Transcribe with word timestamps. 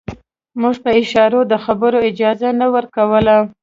موږ 0.61 0.75
په 0.83 0.89
اشارو 1.01 1.39
د 1.51 1.53
خبرو 1.65 1.99
اجازه 2.09 2.49
نه 2.59 2.67
ورکوله. 2.75 3.35